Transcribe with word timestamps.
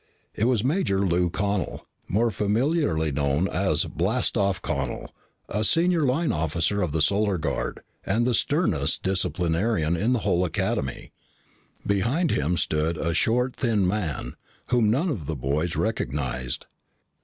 It 0.33 0.45
was 0.45 0.63
Major 0.63 1.05
Lou 1.05 1.29
Connel, 1.29 1.85
more 2.07 2.31
familiarly 2.31 3.11
known 3.11 3.47
as 3.47 3.85
"Blast 3.85 4.35
off" 4.35 4.59
Connel, 4.59 5.13
a 5.47 5.63
Senior 5.63 5.99
Line 6.07 6.31
Officer 6.31 6.81
of 6.81 6.91
the 6.91 7.03
Solar 7.03 7.37
Guard 7.37 7.81
and 8.03 8.25
the 8.25 8.33
sternest 8.33 9.03
disciplinarian 9.03 9.95
in 9.95 10.11
the 10.13 10.21
whole 10.25 10.43
Academy. 10.43 11.11
Behind 11.85 12.31
him 12.31 12.57
stood 12.57 12.97
a 12.97 13.13
short, 13.13 13.55
thin 13.55 13.87
man, 13.87 14.33
whom 14.69 14.89
none 14.89 15.09
of 15.09 15.27
the 15.27 15.35
boys 15.35 15.75
recognized. 15.75 16.65